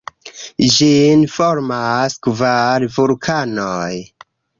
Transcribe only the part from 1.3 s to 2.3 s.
formas